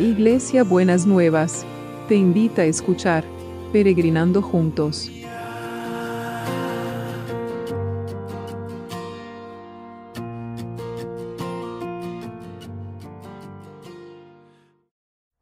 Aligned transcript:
Iglesia 0.00 0.64
Buenas 0.64 1.04
Nuevas, 1.04 1.66
te 2.08 2.14
invita 2.14 2.62
a 2.62 2.64
escuchar 2.64 3.22
Peregrinando 3.70 4.40
Juntos. 4.40 5.10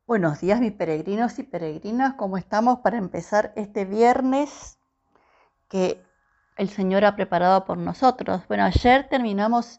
Buenos 0.08 0.40
días 0.40 0.60
mis 0.60 0.72
peregrinos 0.72 1.38
y 1.38 1.44
peregrinas, 1.44 2.14
¿cómo 2.14 2.36
estamos 2.36 2.80
para 2.80 2.98
empezar 2.98 3.52
este 3.54 3.84
viernes 3.84 4.80
que 5.68 6.02
el 6.56 6.68
Señor 6.68 7.04
ha 7.04 7.14
preparado 7.14 7.64
por 7.64 7.78
nosotros? 7.78 8.42
Bueno, 8.48 8.64
ayer 8.64 9.08
terminamos 9.08 9.78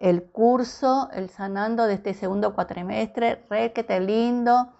el 0.00 0.24
curso, 0.24 1.10
el 1.12 1.28
sanando 1.28 1.86
de 1.86 1.94
este 1.94 2.14
segundo 2.14 2.54
cuatrimestre, 2.54 3.44
re 3.48 3.72
que 3.72 3.84
te 3.84 4.00
lindo, 4.00 4.72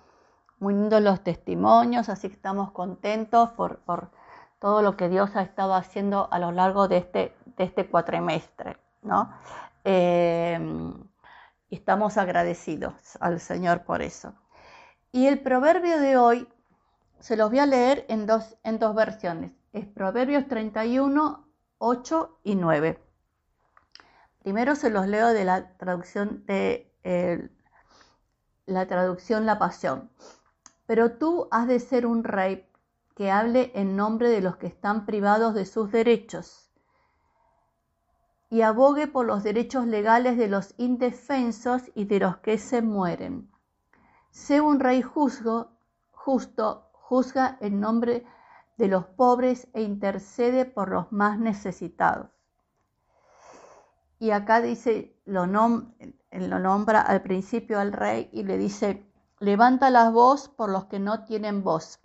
muy 0.59 0.75
lindos 0.75 1.03
los 1.03 1.23
testimonios, 1.23 2.09
así 2.09 2.29
que 2.29 2.35
estamos 2.35 2.73
contentos 2.73 3.51
por, 3.51 3.81
todo 4.59 4.83
lo 4.83 4.97
que 4.97 5.09
Dios 5.09 5.37
ha 5.37 5.43
estado 5.43 5.75
haciendo 5.75 6.29
a 6.33 6.39
lo 6.39 6.53
largo 6.53 6.89
de 6.89 6.99
este, 6.99 7.35
de 7.45 7.65
este 7.65 7.87
cuatrimestre, 7.87 8.77
¿no? 9.03 9.33
Eh, 9.85 10.59
estamos 11.71 12.19
agradecidos 12.19 12.95
al 13.21 13.41
Señor 13.41 13.85
por 13.85 14.03
eso. 14.03 14.35
Y 15.13 15.27
el 15.27 15.41
proverbio 15.41 15.99
de 15.99 16.17
hoy 16.17 16.49
se 17.21 17.37
los 17.37 17.51
voy 17.51 17.59
a 17.59 17.67
leer 17.67 18.05
en 18.09 18.27
dos, 18.27 18.57
en 18.65 18.79
dos 18.79 18.95
versiones. 18.95 19.53
Es 19.73 19.87
Proverbios 19.87 20.47
31, 20.49 21.47
8 21.79 22.39
y 22.45 22.55
9. 22.55 23.10
Primero 24.43 24.75
se 24.75 24.91
los 24.91 25.07
leo 25.07 25.29
de 25.29 25.45
la 25.45 25.77
traducción 25.77 26.45
de 26.47 26.93
la 28.67 28.87
traducción 28.87 29.47
La 29.47 29.59
Pasión. 29.59 30.11
Pero 30.87 31.13
tú 31.13 31.49
has 31.51 31.69
de 31.69 31.79
ser 31.79 32.07
un 32.07 32.25
rey 32.25 32.67
que 33.15 33.31
hable 33.31 33.71
en 33.75 33.97
nombre 33.97 34.29
de 34.29 34.41
los 34.41 34.57
que 34.57 34.67
están 34.67 35.07
privados 35.07 35.55
de 35.55 35.67
sus 35.67 35.93
derechos 35.93 36.71
y 38.49 38.63
abogue 38.63 39.07
por 39.07 39.27
los 39.27 39.43
derechos 39.45 39.87
legales 39.87 40.37
de 40.37 40.49
los 40.49 40.75
indefensos 40.79 41.83
y 41.95 42.07
de 42.07 42.19
los 42.19 42.39
que 42.39 42.59
se 42.59 42.83
mueren. 42.83 43.51
Sé 44.31 44.61
un 44.61 44.81
rey 44.81 45.03
justo, 45.03 45.77
juzga 46.13 47.59
en 47.61 47.81
nombre 47.81 48.25
de 48.77 48.89
los 48.89 49.05
pobres 49.05 49.69
e 49.75 49.83
intercede 49.83 50.65
por 50.65 50.91
los 50.91 51.13
más 51.13 51.39
necesitados. 51.39 52.31
Y 54.21 54.33
acá 54.33 54.61
dice, 54.61 55.17
lo, 55.25 55.47
lo 55.47 56.59
nombra 56.59 57.01
al 57.01 57.23
principio 57.23 57.81
al 57.81 57.91
rey 57.95 58.29
y 58.33 58.43
le 58.43 58.59
dice, 58.59 59.11
levanta 59.39 59.89
la 59.89 60.11
voz 60.11 60.51
por 60.51 60.69
los 60.71 60.85
que 60.85 60.99
no 60.99 61.25
tienen 61.25 61.65
voz. 61.65 62.01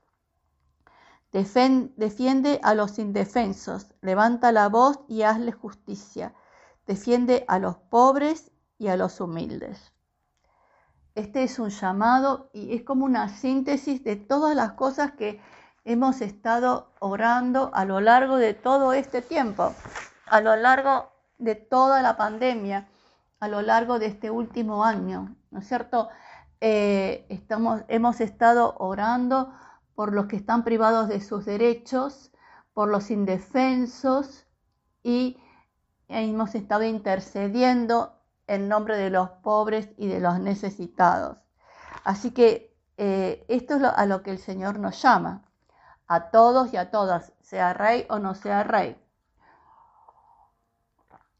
defiende 1.32 2.62
a 2.64 2.74
los 2.74 3.00
indefensos, 3.00 3.94
levanta 4.00 4.54
la 4.54 4.70
voz 4.70 5.02
y 5.10 5.24
hazle 5.24 5.52
justicia. 5.52 6.34
Defiende 6.88 7.44
a 7.50 7.60
los 7.60 7.76
pobres 7.76 8.50
y 8.78 8.88
a 8.88 8.96
los 8.96 9.20
humildes. 9.20 9.92
Este 11.16 11.44
es 11.44 11.60
un 11.60 11.70
llamado 11.70 12.50
y 12.54 12.76
es 12.76 12.84
como 12.84 13.04
una 13.04 13.28
síntesis 13.28 14.06
de 14.06 14.16
todas 14.16 14.56
las 14.56 14.72
cosas 14.74 15.12
que 15.12 15.42
hemos 15.84 16.22
estado 16.22 16.94
orando 17.00 17.72
a 17.74 17.84
lo 17.84 18.00
largo 18.00 18.38
de 18.38 18.54
todo 18.54 18.94
este 18.94 19.22
tiempo, 19.22 19.74
a 20.28 20.40
lo 20.40 20.56
largo 20.56 21.15
de 21.38 21.56
toda 21.56 22.02
la 22.02 22.18
pandemia 22.18 22.88
a 23.40 23.48
lo 23.48 23.62
largo 23.62 24.00
de 24.00 24.08
este 24.08 24.32
último 24.32 24.86
año, 24.86 25.36
¿no 25.52 25.60
es 25.60 25.68
cierto? 25.68 26.10
Eh, 26.62 27.28
hemos 27.88 28.22
estado 28.22 28.76
orando 28.80 29.54
por 29.94 30.14
los 30.14 30.28
que 30.28 30.36
están 30.36 30.64
privados 30.64 31.08
de 31.10 31.22
sus 31.22 31.46
derechos, 31.46 32.32
por 32.74 32.90
los 32.90 33.12
indefensos 33.12 34.46
y 35.04 35.38
hemos 36.08 36.56
estado 36.56 36.84
intercediendo 36.84 38.14
en 38.48 38.68
nombre 38.70 38.98
de 38.98 39.10
los 39.10 39.30
pobres 39.30 39.90
y 39.98 40.08
de 40.08 40.20
los 40.20 40.40
necesitados. 40.40 41.38
Así 42.04 42.32
que 42.32 42.76
eh, 42.98 43.46
esto 43.48 43.76
es 43.76 43.84
a 43.84 44.06
lo 44.06 44.24
que 44.24 44.32
el 44.32 44.40
Señor 44.40 44.80
nos 44.80 45.02
llama, 45.02 45.44
a 46.08 46.30
todos 46.32 46.74
y 46.74 46.78
a 46.78 46.92
todas, 46.92 47.34
sea 47.42 47.74
rey 47.74 48.06
o 48.10 48.20
no 48.20 48.36
sea 48.36 48.64
rey 48.64 48.98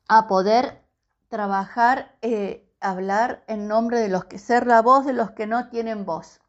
a 0.08 0.28
poder 0.28 0.82
trabajar, 1.30 2.16
eh, 2.22 2.68
hablar 2.80 3.44
en 3.48 3.68
nombre 3.68 4.00
de 4.00 4.10
los 4.10 4.26
que, 4.26 4.38
ser 4.38 4.68
la 4.68 4.82
voz 4.82 5.06
de 5.06 5.14
los 5.14 5.32
que 5.32 5.48
no 5.48 5.70
tienen 5.70 6.06
voz, 6.06 6.42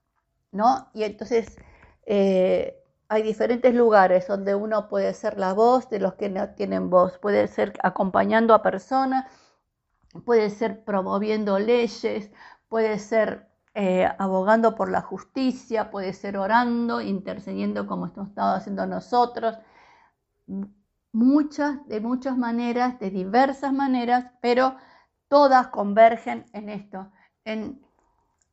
¿no? 0.52 0.88
Y 0.94 1.04
entonces 1.04 1.56
eh, 2.04 2.82
hay 3.08 3.22
diferentes 3.22 3.74
lugares 3.74 4.26
donde 4.28 4.54
uno 4.54 4.88
puede 4.88 5.14
ser 5.14 5.38
la 5.38 5.54
voz 5.54 5.88
de 5.90 6.00
los 6.00 6.14
que 6.14 6.28
no 6.28 6.50
tienen 6.50 6.90
voz, 6.90 7.18
puede 7.18 7.48
ser 7.48 7.72
acompañando 7.82 8.54
a 8.54 8.62
personas, 8.62 9.26
puede 10.24 10.50
ser 10.50 10.84
promoviendo 10.84 11.58
leyes, 11.58 12.30
puede 12.68 12.98
ser 12.98 13.48
eh, 13.74 14.08
abogando 14.18 14.74
por 14.74 14.90
la 14.90 15.02
justicia, 15.02 15.90
puede 15.90 16.12
ser 16.12 16.36
orando, 16.38 17.00
intercediendo 17.00 17.86
como 17.86 18.06
estado 18.06 18.56
haciendo 18.56 18.86
nosotros 18.86 19.58
muchas, 21.16 21.86
de 21.88 22.00
muchas 22.02 22.36
maneras, 22.36 22.98
de 23.00 23.10
diversas 23.10 23.72
maneras, 23.72 24.26
pero 24.42 24.76
todas 25.28 25.68
convergen 25.68 26.44
en 26.52 26.68
esto, 26.68 27.10
en 27.46 27.80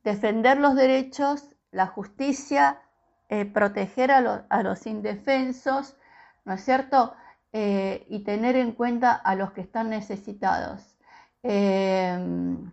defender 0.02 0.56
los 0.58 0.74
derechos, 0.74 1.50
la 1.72 1.86
justicia, 1.88 2.80
eh, 3.28 3.44
proteger 3.44 4.10
a, 4.10 4.62
los 4.62 4.86
indefensos, 4.86 5.98
¿no 6.46 6.54
es 6.54 6.64
cierto? 6.64 7.14
Eh, 7.52 8.06
y 8.08 8.24
tener 8.24 8.56
en 8.56 8.72
cuenta 8.72 9.12
a 9.12 9.34
los 9.34 9.52
que 9.52 9.60
están 9.60 9.90
necesitados. 9.90 10.96
Em, 11.42 12.72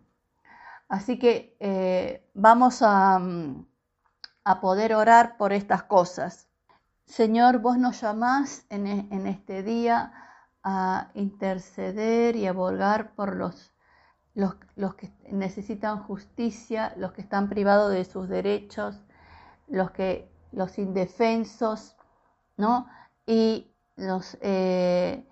así 0.88 1.19
que 1.19 2.23
vamos 2.34 2.81
a, 2.81 3.19
a 4.46 4.62
poder 4.62 4.96
orar 4.96 5.35
por 5.35 5.52
estas 5.52 5.84
cosas. 5.84 6.51
Señor, 7.12 7.60
vos 7.60 7.78
nos 7.78 8.00
llamás 8.00 8.66
e, 8.70 8.76
en, 8.78 9.28
este 9.28 9.64
día 9.64 10.14
a 10.64 11.12
interceder 11.14 12.38
y 12.38 12.48
a 12.48 12.52
abogar 12.52 13.14
por 13.16 13.36
los, 13.36 13.74
los, 14.34 14.96
que 14.96 15.12
necesitan 15.30 16.02
justicia, 16.04 16.94
los 16.96 17.12
que 17.12 17.20
están 17.20 17.50
privados 17.50 17.92
de 17.92 18.06
sus 18.06 18.30
derechos, 18.30 19.04
los, 19.68 19.92
que, 19.92 20.32
los 20.54 20.78
indefensos, 20.78 21.98
¿no? 22.56 22.88
Y 23.26 23.76
nos, 23.98 24.38
eh, 24.40 25.28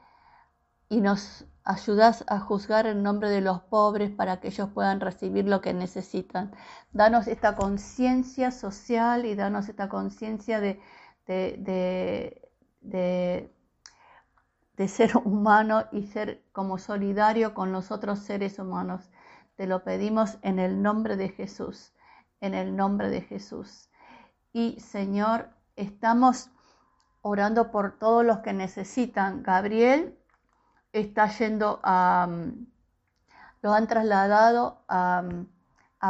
y 0.89 1.00
nos 1.00 1.45
ayudas 1.63 2.25
a 2.28 2.41
juzgar 2.41 2.88
en 2.88 3.03
nombre 3.03 3.29
de 3.29 3.39
los 3.39 3.62
pobres 3.62 4.12
para 4.12 4.41
que 4.41 4.50
ellos 4.50 4.69
puedan 4.73 5.00
recibir 5.00 5.47
lo 5.47 5.62
que 5.62 5.73
necesitan. 5.73 6.51
Danos 6.91 7.29
esta 7.29 7.56
conciencia 7.56 8.51
social 8.51 9.25
y 9.25 9.35
danos 9.35 9.69
esta 9.69 9.88
conciencia 9.88 10.59
de 10.59 10.81
de, 11.29 12.41
de, 12.81 14.88
ser 14.88 15.17
humano 15.17 15.85
y 15.91 16.03
ser 16.03 16.44
como 16.51 16.78
solidario 16.78 17.53
con 17.53 17.72
los 17.72 17.91
otros 17.91 18.19
seres 18.19 18.59
humanos. 18.59 19.09
Te 19.56 19.68
lo 19.68 19.84
pedimos 19.84 20.38
en 20.41 20.57
el 20.57 20.81
nombre 20.81 21.18
de 21.18 21.29
Jesús, 21.29 21.94
en 22.41 22.53
el 22.53 22.75
nombre 22.75 23.09
de 23.09 23.22
Jesús. 23.22 23.89
Y 24.53 24.79
Señor, 24.79 25.50
estamos 25.75 26.50
orando 27.22 27.72
por 27.72 28.00
todos 28.00 28.25
los 28.25 28.39
que 28.39 28.53
necesitan. 28.53 29.44
Gabriel 29.44 30.18
está 30.94 31.28
yendo 31.28 31.79
a, 31.84 32.28
lo 33.62 33.74
han 33.74 33.88
trasladado 33.88 34.83
a, 34.88 35.24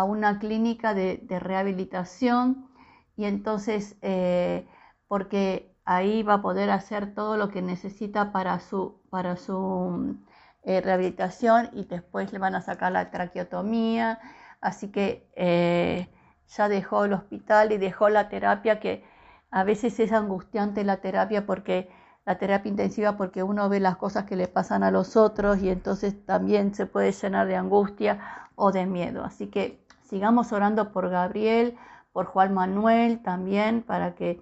una 0.06 0.38
clínica 0.38 0.94
de, 0.94 1.26
rehabilitación 1.40 2.70
y 3.18 3.26
entonces 3.26 3.98
eh, 4.04 4.68
porque 5.10 5.76
ahí 5.86 6.24
va 6.24 6.36
a 6.36 6.42
poder 6.42 6.70
hacer 6.70 7.14
todo 7.16 7.36
lo 7.36 7.50
que 7.50 7.62
necesita 7.64 8.32
para 8.32 8.60
su, 8.60 9.02
para 9.10 9.36
su 9.36 10.16
eh, 10.64 10.82
rehabilitación 10.82 11.70
y 11.74 11.86
después 11.86 12.32
le 12.32 12.40
van 12.40 12.56
a 12.56 12.62
sacar 12.62 12.92
la 12.92 13.12
traqueotomía. 13.12 14.20
Así 14.62 14.92
que 14.92 15.28
eh, 15.36 16.08
ya 16.48 16.70
dejó 16.70 17.06
el 17.06 17.14
hospital 17.14 17.72
y 17.72 17.78
dejó 17.78 18.10
la 18.10 18.30
terapia, 18.30 18.80
que 18.80 19.04
a 19.52 19.64
veces 19.64 20.00
es 20.00 20.12
angustiante 20.14 20.84
la 20.84 20.98
terapia 20.98 21.46
porque 21.48 21.90
la 22.24 22.38
terapia 22.38 22.70
intensiva 22.70 23.18
porque 23.18 23.42
uno 23.42 23.68
ve 23.68 23.80
las 23.80 23.98
cosas 23.98 24.26
que 24.26 24.36
le 24.36 24.48
pasan 24.48 24.84
a 24.84 24.92
los 24.92 25.18
otros 25.18 25.58
y 25.60 25.70
entonces 25.70 26.24
también 26.26 26.76
se 26.76 26.86
puede 26.86 27.12
llenar 27.14 27.48
de 27.48 27.56
angustia 27.56 28.20
o 28.56 28.72
de 28.72 28.86
miedo. 28.86 29.24
Así 29.24 29.48
que 29.48 29.84
sigamos 30.04 30.52
orando 30.52 30.92
por 30.92 31.10
Gabriel, 31.10 31.76
por 32.14 32.28
Juan 32.28 32.54
Manuel 32.54 33.24
también, 33.24 33.82
para 33.82 34.14
que 34.14 34.40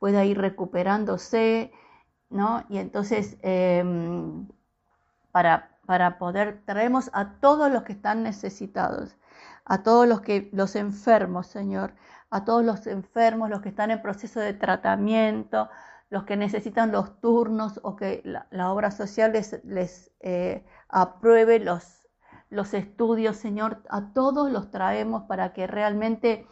pueda 0.00 0.24
ir 0.24 0.38
recuperándose, 0.38 1.72
¿no? 2.30 2.64
Y 2.68 2.78
entonces, 2.78 3.36
em, 3.42 4.48
para, 5.30 5.78
para 5.86 6.18
poder, 6.18 6.62
traemos 6.66 7.10
a 7.12 7.34
todos 7.40 7.70
los 7.70 7.84
que 7.84 7.92
están 7.92 8.24
necesitados, 8.24 9.16
a 9.64 9.82
todos 9.84 10.08
los, 10.08 10.22
que, 10.22 10.50
los 10.52 10.74
enfermos, 10.76 11.46
Señor, 11.46 11.94
a 12.30 12.44
todos 12.44 12.64
los 12.64 12.86
enfermos, 12.86 13.50
los 13.50 13.60
que 13.60 13.68
están 13.68 13.90
en 13.90 14.02
proceso 14.02 14.40
de 14.40 14.54
tratamiento, 14.54 15.68
los 16.08 16.24
que 16.24 16.36
necesitan 16.36 16.92
los 16.92 17.20
turnos 17.20 17.78
o 17.82 17.96
que 17.96 18.22
la, 18.24 18.72
obra 18.72 18.90
social 18.90 19.32
les, 19.32 20.10
eh, 20.20 20.64
apruebe 20.88 21.60
los, 21.60 22.08
los 22.48 22.74
estudios, 22.74 23.36
Señor, 23.36 23.82
a 23.90 24.12
todos 24.12 24.50
los 24.50 24.70
traemos 24.70 25.24
para 25.24 25.52
que 25.52 25.66
realmente 25.66 26.46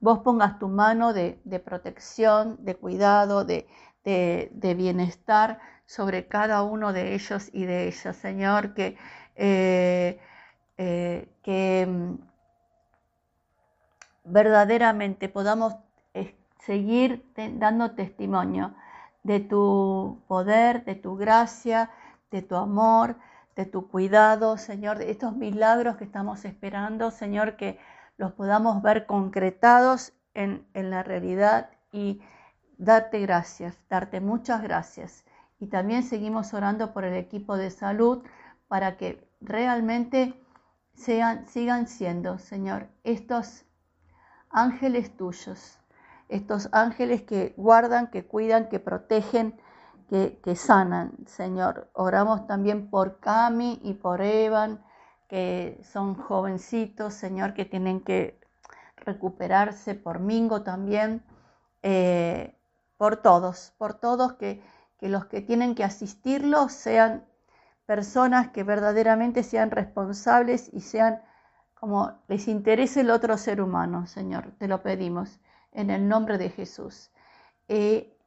vos 0.00 0.20
pongas 0.20 0.58
tu 0.58 0.68
mano 0.68 1.12
de, 1.12 1.38
protección, 1.64 2.56
de 2.64 2.74
cuidado, 2.76 3.44
de, 3.44 3.66
bienestar 4.76 5.60
sobre 5.86 6.28
cada 6.28 6.62
uno 6.62 6.92
de 6.92 7.14
ellos 7.14 7.50
y 7.52 7.64
de 7.64 7.88
ellas, 7.88 8.16
Señor, 8.16 8.74
que, 8.74 8.96
eh, 9.36 10.20
eh, 10.76 11.28
que 11.42 11.86
mm, 11.88 12.14
verdaderamente 14.24 15.28
podamos 15.28 15.74
seguir 16.68 17.24
dando 17.58 17.92
testimonio 17.92 18.74
de 19.22 19.40
tu 19.40 20.20
poder, 20.28 20.84
de 20.84 20.94
tu 20.94 21.16
gracia, 21.16 21.90
de 22.30 22.42
tu 22.42 22.56
amor, 22.56 23.16
de 23.56 23.64
tu 23.64 23.88
cuidado, 23.88 24.56
Señor, 24.58 24.98
de 24.98 25.10
estos 25.10 25.34
milagros 25.34 25.96
que 25.96 26.04
estamos 26.04 26.44
esperando, 26.44 27.10
Señor, 27.10 27.56
que 27.56 27.78
los 28.18 28.32
podamos 28.32 28.82
ver 28.82 29.06
concretados 29.06 30.12
en, 30.34 30.66
la 30.74 31.02
realidad 31.02 31.70
y 31.90 32.20
darte 32.76 33.20
gracias, 33.20 33.78
darte 33.88 34.20
muchas 34.20 34.62
gracias. 34.62 35.24
Y 35.58 35.68
también 35.68 36.02
seguimos 36.02 36.52
orando 36.52 36.92
por 36.92 37.04
el 37.04 37.14
equipo 37.14 37.56
de 37.56 37.70
salud 37.70 38.22
para 38.68 38.96
que 38.96 39.26
realmente 39.40 40.40
sean, 40.94 41.46
sigan 41.46 41.88
siendo, 41.88 42.38
Señor, 42.38 42.88
estos 43.02 43.64
ángeles 44.50 45.16
tuyos, 45.16 45.78
estos 46.28 46.68
ángeles 46.72 47.22
que 47.22 47.54
guardan, 47.56 48.08
que 48.08 48.26
cuidan, 48.26 48.68
que 48.68 48.78
protegen, 48.78 49.58
que, 50.08 50.56
sanan, 50.56 51.12
Señor. 51.26 51.90
Oramos 51.92 52.46
también 52.46 52.88
por 52.88 53.20
Cami 53.20 53.78
y 53.82 53.94
por 53.94 54.22
Evan, 54.22 54.82
que 55.28 55.80
son 55.84 56.14
jovencitos, 56.14 57.14
Señor, 57.14 57.54
que 57.54 57.64
tienen 57.64 58.00
que 58.00 58.40
recuperarse, 58.96 59.94
por 59.94 60.20
Mingo 60.20 60.62
también, 60.62 61.22
eh, 61.82 62.54
por 62.96 63.16
todos, 63.18 63.72
por 63.78 63.94
todos, 63.94 64.34
que, 64.34 64.62
que 64.98 65.08
los 65.08 65.26
que 65.26 65.40
tienen 65.40 65.74
que 65.74 65.84
asistirlos 65.84 66.72
sean 66.72 67.24
personas 67.86 68.48
que 68.48 68.64
verdaderamente 68.64 69.42
sean 69.42 69.70
responsables 69.70 70.70
y 70.72 70.80
sean 70.80 71.22
como 71.74 72.12
les 72.26 72.48
interese 72.48 73.02
el 73.02 73.10
otro 73.10 73.38
ser 73.38 73.60
humano, 73.60 74.06
Señor, 74.06 74.52
te 74.58 74.66
lo 74.66 74.82
pedimos 74.82 75.38
en 75.72 75.90
el 75.90 76.08
nombre 76.08 76.36
de 76.36 76.50
Jesús. 76.50 77.10
Eh, 77.68 78.18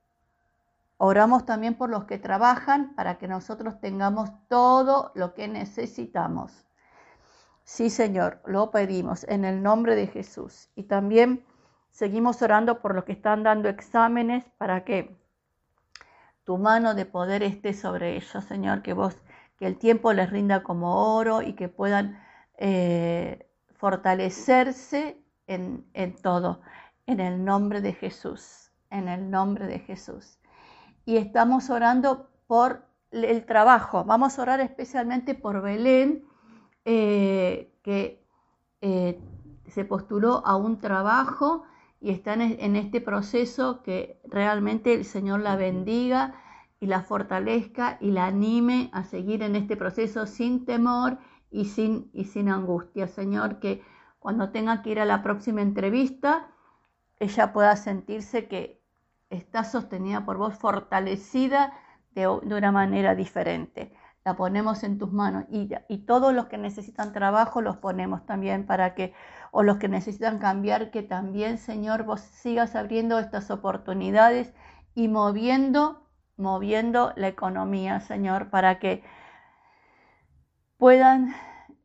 Oramos 1.04 1.48
también 1.48 1.74
por 1.74 1.90
los 1.90 2.04
que 2.04 2.20
trabajan 2.20 2.94
para 2.94 3.18
que 3.18 3.28
nosotros 3.28 3.80
tengamos 3.80 4.30
todo 4.48 5.12
lo 5.16 5.34
que 5.34 5.48
necesitamos. 5.48 6.68
Sí, 7.64 7.90
Señor, 7.90 8.42
lo 8.46 8.72
pedimos 8.72 9.24
en 9.26 9.46
el 9.46 9.62
nombre 9.64 9.96
de 9.96 10.08
Jesús. 10.08 10.70
Y 10.76 10.84
también 10.84 11.46
seguimos 11.90 12.42
orando 12.42 12.82
por 12.82 12.96
los 12.96 13.06
que 13.06 13.14
están 13.14 13.44
dando 13.44 13.70
exámenes 13.70 14.46
para 14.58 14.84
que 14.84 15.18
tu 16.44 16.58
mano 16.58 16.96
de 16.96 17.06
poder 17.06 17.44
esté 17.44 17.74
sobre 17.74 18.16
ellos, 18.16 18.44
Señor, 18.46 18.82
que 18.82 18.94
vos, 18.94 19.16
que 19.58 19.68
el 19.68 19.78
tiempo 19.78 20.12
les 20.14 20.30
rinda 20.30 20.64
como 20.64 21.16
oro 21.16 21.42
y 21.42 21.54
que 21.54 21.70
puedan 21.70 22.20
eh, 22.58 23.48
fortalecerse 23.76 25.24
en, 25.48 25.86
en 25.94 26.16
todo, 26.16 26.62
en 27.06 27.20
el 27.20 27.46
nombre 27.46 27.82
de 27.82 27.94
Jesús, 27.94 28.72
en 28.90 29.08
el 29.08 29.30
nombre 29.30 29.68
de 29.68 29.80
Jesús 29.80 30.42
y 31.06 31.18
estamos 31.18 31.70
orando 31.70 32.30
por 32.48 32.86
el 33.12 33.46
trabajo. 33.46 34.04
Vamos 34.06 34.38
a 34.38 34.42
orar 34.42 34.60
especialmente 34.62 35.36
por 35.36 35.62
Belén, 35.62 36.24
eh, 36.86 37.74
que 37.84 38.24
eh, 38.82 39.20
se 39.68 39.86
postuló 39.86 40.46
a 40.46 40.56
un 40.56 40.80
trabajo 40.80 41.64
y 42.00 42.12
está 42.12 42.34
en 42.34 42.76
este 42.76 43.00
proceso 43.00 43.84
que 43.84 44.20
realmente 44.24 44.94
el 44.94 45.06
Señor 45.06 45.42
la 45.42 45.56
bendiga 45.56 46.34
y 46.80 46.88
la 46.88 47.04
fortalezca 47.04 47.98
y 48.02 48.10
la 48.10 48.26
anime 48.26 48.90
a 48.92 49.04
seguir 49.04 49.44
en 49.44 49.56
este 49.56 49.78
proceso 49.78 50.26
sin 50.26 50.66
temor 50.66 51.20
y 51.52 51.66
sin, 51.66 52.10
y 52.12 52.26
sin 52.26 52.50
angustia. 52.50 53.08
Señor, 53.08 53.60
que 53.60 53.84
cuando 54.18 54.50
tenga 54.50 54.82
que 54.82 54.90
ir 54.90 55.00
a 55.00 55.06
la 55.06 55.22
próxima 55.22 55.62
entrevista, 55.62 56.50
ella 57.20 57.54
pueda 57.54 57.76
sentirse 57.76 58.48
que 58.48 58.82
está 59.30 59.64
sostenida 59.64 60.26
por 60.26 60.38
vos, 60.38 60.56
fortalecida 60.56 61.74
de, 62.16 62.28
una 62.28 62.72
manera 62.72 63.14
diferente. 63.16 63.94
La 64.24 64.36
ponemos 64.36 64.84
en 64.84 64.98
tus 64.98 65.12
manos 65.12 65.46
y, 65.50 65.70
y 65.90 66.00
todos 66.06 66.34
los 66.34 66.46
que 66.48 66.58
necesitan 66.58 67.12
trabajo 67.14 67.62
los 67.62 67.78
ponemos 67.78 68.26
también 68.26 68.66
para 68.66 68.94
que, 68.94 69.14
o 69.52 69.64
los 69.64 69.78
que 69.78 69.88
necesitan 69.88 70.40
cambiar, 70.40 70.92
que 70.92 71.04
también, 71.04 71.58
Señor, 71.58 72.04
vos 72.04 72.22
sigas 72.22 72.76
abriendo 72.76 73.20
estas 73.20 73.50
oportunidades 73.50 74.54
y 74.94 75.08
moviendo, 75.08 76.08
moviendo 76.38 77.14
la 77.16 77.28
economía, 77.28 78.00
Señor, 78.02 78.50
para 78.50 78.80
que 78.80 79.04
puedan 80.78 81.34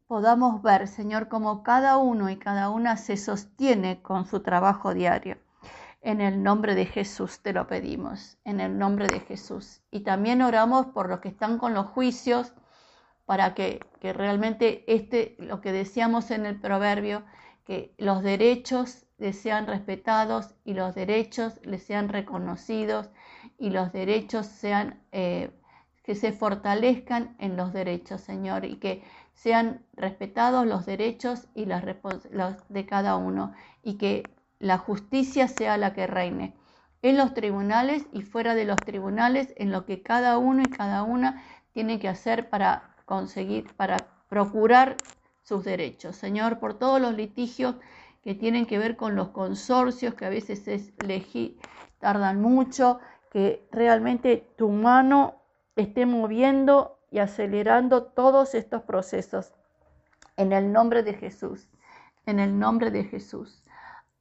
podamos 0.07 0.63
ver, 0.63 0.89
Señor, 0.89 1.29
cómo 1.29 1.63
cada 1.63 1.97
uno 1.97 2.31
y 2.31 2.37
cada 2.39 2.71
una 2.71 2.97
se 2.97 3.17
sostiene 3.17 4.03
con 4.03 4.27
su 4.27 4.41
trabajo 4.41 4.95
diario. 4.95 5.39
En 6.07 6.21
el 6.21 6.45
nombre 6.45 6.77
de 6.77 6.87
Jesús 6.87 7.41
te 7.41 7.53
lo 7.53 7.67
pedimos, 7.67 8.39
en 8.45 8.61
el 8.61 8.79
nombre 8.79 9.09
de 9.09 9.19
Jesús. 9.19 9.83
Y 9.91 10.05
también 10.05 10.41
oramos 10.41 10.87
por 10.87 11.09
los 11.09 11.19
que 11.19 11.27
están 11.27 11.59
con 11.59 11.75
los 11.75 11.87
juicios, 11.87 12.53
para 13.25 13.55
que, 13.55 13.81
realmente 14.01 14.85
este, 14.87 15.35
lo 15.41 15.61
que 15.61 15.73
decíamos 15.73 16.31
en 16.31 16.47
el 16.47 16.61
proverbio, 16.61 17.25
que 17.65 17.93
los 17.99 18.23
derechos 18.23 19.05
les 19.19 19.37
sean 19.37 19.67
respetados 19.67 20.55
y 20.65 20.75
los 20.75 20.95
derechos 20.95 21.59
les 21.65 21.83
sean 21.83 22.09
reconocidos 22.09 23.11
y 23.59 23.71
los 23.71 23.93
derechos 23.93 24.47
sean, 24.47 25.03
eh, 25.11 25.51
que 26.05 26.15
se 26.15 26.31
fortalezcan 26.31 27.35
en 27.41 27.57
los 27.57 27.73
derechos, 27.73 28.21
Señor, 28.21 28.65
y 28.65 28.77
que 28.77 29.03
sean 29.35 29.85
respetados 29.95 30.67
los 30.67 30.87
derechos 30.87 31.49
y 31.53 31.65
las 31.65 31.85
los 32.31 32.69
de 32.69 32.87
cada 32.87 33.17
uno 33.17 33.55
y 33.83 33.99
que 33.99 34.36
la 34.59 34.79
justicia 34.79 35.49
sea 35.49 35.77
la 35.77 35.93
que 35.93 36.07
reine 36.07 36.55
en 37.03 37.17
los 37.17 37.35
tribunales 37.35 38.07
y 38.13 38.23
fuera 38.23 38.55
de 38.55 38.65
los 38.65 38.77
tribunales, 38.77 39.55
en 39.57 39.71
lo 39.71 39.85
que 39.85 40.03
cada 40.03 40.39
uno 40.39 40.63
y 40.63 40.71
cada 40.71 41.03
una 41.03 41.43
tiene 41.73 41.99
que 42.01 42.09
hacer 42.09 42.49
para 42.49 42.97
conseguir, 43.05 43.73
para 43.77 43.97
procurar 44.29 44.97
sus 45.43 45.65
derechos. 45.65 46.17
Señor, 46.17 46.59
por 46.59 46.75
todos 46.75 47.01
los 47.01 47.15
litigios 47.15 47.77
que 48.23 48.35
tienen 48.35 48.67
que 48.67 48.79
ver 48.79 48.97
con 48.97 49.15
los 49.15 49.29
consorcios, 49.29 50.15
que 50.15 50.25
a 50.25 50.31
veces 50.31 50.67
es 50.67 50.93
tardan 52.01 52.41
mucho, 52.41 52.99
que 53.31 53.69
realmente 53.71 54.49
tu 54.57 54.71
mano 54.71 55.37
esté 55.77 56.07
moviendo 56.07 56.99
y 57.11 57.21
acelerando 57.21 58.03
todos 58.03 58.55
estos 58.55 58.83
procesos. 58.83 59.53
En 60.37 60.53
el 60.53 60.73
nombre 60.73 61.03
de 61.03 61.15
Jesús, 61.15 61.69
en 62.27 62.41
el 62.41 62.59
nombre 62.59 62.91
de 62.91 63.05
Jesús. 63.05 63.63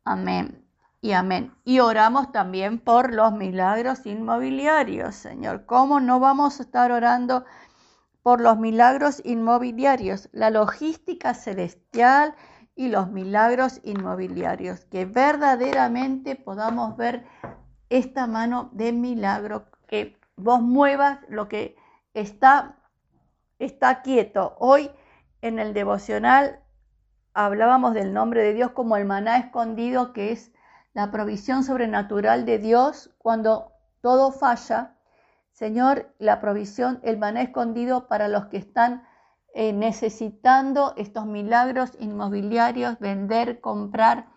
Amén 0.06 0.64
y 1.02 1.14
amén. 1.14 1.52
Y 1.64 1.80
oramos 1.80 2.32
también 2.32 2.80
por 2.80 3.12
los 3.12 3.34
milagros 3.34 4.06
inmobiliarios, 4.06 5.16
Señor. 5.16 5.66
¿Cómo 5.66 6.00
no 6.00 6.20
vamos 6.20 6.60
a 6.60 6.64
estar 6.64 6.92
orando 6.92 7.44
por 8.22 8.40
los 8.40 8.60
milagros 8.60 9.20
inmobiliarios? 9.26 10.30
La 10.32 10.52
logística 10.52 11.34
celestial 11.34 12.36
y 12.76 12.90
los 12.90 13.10
milagros 13.10 13.82
inmobiliarios. 13.84 14.86
Que 14.86 15.06
verdaderamente 15.06 16.36
podamos 16.36 16.98
ver 16.98 17.26
esta 17.90 18.28
mano 18.28 18.70
de 18.74 18.94
milagro, 18.94 19.66
que 19.88 20.20
vos 20.36 20.62
muevas 20.62 21.20
lo 21.30 21.48
que 21.48 21.78
está, 22.14 22.78
está 23.58 24.04
quieto. 24.04 24.56
Hoy 24.60 24.92
en 25.42 25.58
el 25.58 25.74
devocional 25.74 26.60
hablábamos 27.36 27.94
del 27.94 28.14
nombre 28.14 28.42
de 28.42 28.54
Dios 28.54 28.72
como 28.72 28.98
el 28.98 29.06
maná 29.06 29.38
escondido, 29.38 30.14
que 30.14 30.32
es 30.32 30.52
la 30.94 31.12
provisión 31.12 31.64
sobrenatural 31.64 32.46
de 32.46 32.58
Dios 32.58 33.14
cuando 33.18 33.74
todo 34.02 34.32
falla. 34.32 34.96
Señor, 35.52 36.14
la 36.18 36.40
provisión, 36.40 37.00
el 37.04 37.18
maná 37.18 37.42
escondido 37.42 38.08
para 38.08 38.30
los 38.30 38.46
que 38.46 38.58
están 38.58 39.04
eh, 39.54 39.74
necesitando 39.74 40.94
estos 40.96 41.26
milagros 41.26 41.92
inmobiliarios, 42.00 43.00
vender, 43.00 43.60
comprar 43.60 44.28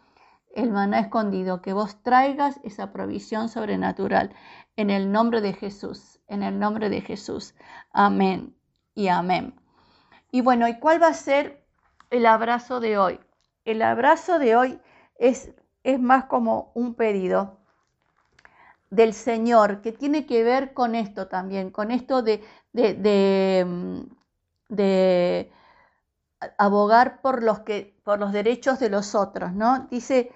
el 0.54 0.72
maná 0.72 0.98
escondido, 0.98 1.62
que 1.62 1.72
vos 1.72 2.02
traigas 2.02 2.58
esa 2.64 2.92
provisión 2.92 3.48
sobrenatural 3.48 4.34
en 4.74 4.90
el 4.90 5.12
nombre 5.12 5.40
de 5.40 5.52
Jesús, 5.52 6.20
en 6.26 6.42
el 6.42 6.58
nombre 6.58 6.90
de 6.90 7.00
Jesús. 7.00 7.54
Amén 7.92 8.56
y 8.94 9.06
amén. 9.06 9.54
Y 10.32 10.40
bueno, 10.40 10.66
¿y 10.66 10.80
cuál 10.80 11.00
va 11.00 11.08
a 11.08 11.14
ser 11.14 11.67
el 12.10 12.26
abrazo 12.26 12.80
de 12.80 12.98
hoy. 12.98 13.20
el 13.64 13.82
abrazo 13.82 14.38
de 14.38 14.56
hoy 14.56 14.80
es, 15.16 15.50
es 15.84 16.00
más 16.00 16.24
como 16.26 16.70
un 16.74 16.94
pedido 16.94 17.58
del 18.90 19.12
Señor 19.14 19.82
que 19.82 19.92
tiene 19.92 20.26
que 20.26 20.42
ver 20.42 20.72
con 20.74 20.94
esto 20.94 21.28
también, 21.28 21.70
con 21.70 21.90
esto 21.90 22.22
de, 22.22 22.42
de, 22.72 22.94
de, 22.94 24.06
de 24.68 25.52
abogar 26.58 27.20
por 27.20 27.42
los, 27.42 27.60
que, 27.60 27.96
por 28.04 28.18
los 28.18 28.32
derechos 28.32 28.78
de 28.78 28.90
los 28.90 29.14
otros, 29.14 29.52
¿no? 29.52 29.86
Dice, 29.90 30.32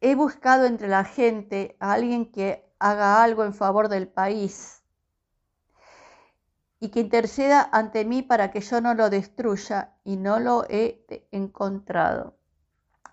he 0.00 0.16
buscado 0.16 0.66
entre 0.66 0.88
la 0.88 1.04
gente 1.04 1.76
a 1.78 1.92
alguien 1.92 2.32
que 2.32 2.70
haga 2.80 3.22
algo 3.22 3.44
en 3.44 3.54
favor 3.54 3.88
del 3.88 4.08
país 4.08 4.79
y 6.80 6.88
que 6.88 7.00
interceda 7.00 7.68
ante 7.72 8.06
mí 8.06 8.22
para 8.22 8.50
que 8.50 8.62
yo 8.62 8.80
no 8.80 8.94
lo 8.94 9.10
destruya 9.10 9.92
y 10.02 10.16
no 10.16 10.40
lo 10.40 10.64
he 10.68 11.04
encontrado. 11.30 12.38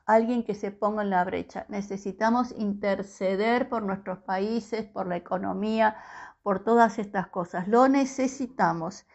Alguien 0.06 0.46
que 0.46 0.56
se 0.56 0.72
ponga 0.72 1.04
en 1.04 1.10
la 1.10 1.26
brecha. 1.26 1.66
Necesitamos 1.68 2.54
interceder 2.58 3.68
por 3.68 3.84
nuestros 3.84 4.20
países, 4.20 4.86
por 4.86 5.06
la 5.06 5.18
economía, 5.18 5.98
por 6.44 6.64
todas 6.64 6.98
estas 6.98 7.28
cosas. 7.28 7.68
Lo 7.68 7.90
necesitamos. 7.90 9.06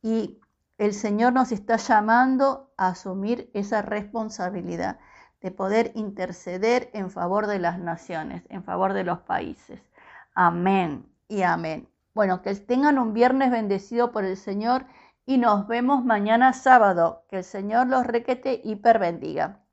Y 0.00 0.40
el 0.78 0.94
Señor 0.94 1.34
nos 1.34 1.52
está 1.52 1.76
llamando 1.76 2.72
a 2.78 2.88
asumir 2.88 3.50
esa 3.52 3.82
responsabilidad 3.82 4.98
de 5.42 5.50
poder 5.50 5.92
interceder 5.94 6.88
en 6.94 7.10
favor 7.10 7.46
de 7.46 7.58
las 7.58 7.78
naciones, 7.78 8.42
en 8.48 8.64
favor 8.64 8.94
de 8.94 9.04
los 9.04 9.18
países. 9.20 9.82
Amén 10.34 11.12
y 11.28 11.42
amén. 11.42 11.88
Bueno, 12.18 12.42
que 12.42 12.52
tengan 12.56 12.98
un 12.98 13.14
viernes 13.14 13.52
bendecido 13.52 14.10
por 14.10 14.24
el 14.24 14.36
Señor 14.36 14.86
y 15.24 15.38
nos 15.38 15.68
vemos 15.68 16.04
mañana 16.04 16.52
sábado. 16.52 17.24
Que 17.30 17.36
el 17.36 17.44
Señor 17.44 17.86
los 17.86 18.04
requete 18.08 18.60
y 18.64 18.74
perbendiga. 18.74 19.64